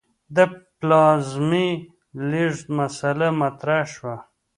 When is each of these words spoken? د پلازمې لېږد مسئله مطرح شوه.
د 0.35 0.37
پلازمې 0.79 1.67
لېږد 2.29 2.65
مسئله 2.79 3.27
مطرح 3.41 3.81
شوه. 3.93 4.15